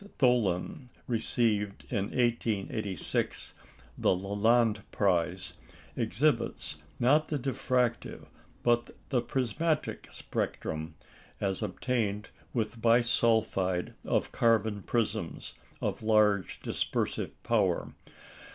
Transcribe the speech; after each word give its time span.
Thollon 0.17 0.89
received 1.05 1.83
in 1.93 2.05
1886 2.05 3.53
the 3.95 4.09
Lalande 4.09 4.81
Prize, 4.91 5.53
exhibits, 5.95 6.77
not 6.99 7.27
the 7.27 7.37
diffractive, 7.37 8.25
but 8.63 8.97
the 9.09 9.21
prismatic 9.21 10.07
spectrum 10.11 10.95
as 11.39 11.61
obtained 11.61 12.31
with 12.51 12.81
bisulphide 12.81 13.93
of 14.03 14.31
carbon 14.31 14.81
prisms 14.81 15.53
of 15.83 16.01
large 16.01 16.59
dispersive 16.61 17.33
power. 17.43 17.93